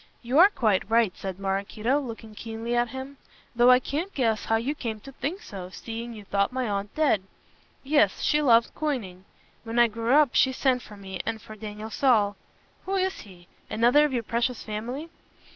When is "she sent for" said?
10.33-10.97